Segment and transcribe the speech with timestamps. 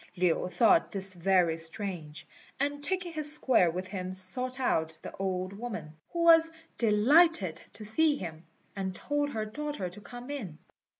[0.17, 2.25] Lin thought this very strange;
[2.59, 7.85] and taking his square with him sought out the old woman, who was delighted to
[7.85, 8.43] see him,
[8.75, 10.57] and told her daughter to come in.